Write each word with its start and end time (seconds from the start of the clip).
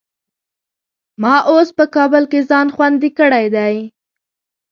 ما 1.21 1.35
اوس 1.51 1.67
په 1.77 1.85
کابل 1.95 2.23
کې 2.31 2.39
ځان 2.49 2.67
خوندي 2.75 3.09
کړی 3.19 3.45
دی. 3.55 3.75